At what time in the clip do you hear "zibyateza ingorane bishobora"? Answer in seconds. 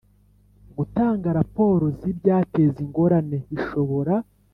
1.99-4.13